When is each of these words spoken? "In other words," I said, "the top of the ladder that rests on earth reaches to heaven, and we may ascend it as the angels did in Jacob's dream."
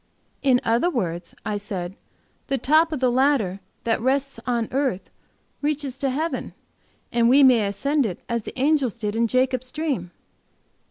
"In 0.41 0.59
other 0.63 0.89
words," 0.89 1.35
I 1.45 1.57
said, 1.57 1.95
"the 2.47 2.57
top 2.57 2.91
of 2.91 2.99
the 3.01 3.11
ladder 3.11 3.59
that 3.83 4.01
rests 4.01 4.39
on 4.47 4.67
earth 4.71 5.11
reaches 5.61 5.99
to 5.99 6.09
heaven, 6.09 6.55
and 7.11 7.29
we 7.29 7.43
may 7.43 7.67
ascend 7.67 8.07
it 8.07 8.19
as 8.27 8.41
the 8.41 8.59
angels 8.59 8.95
did 8.95 9.15
in 9.15 9.27
Jacob's 9.27 9.71
dream." 9.71 10.09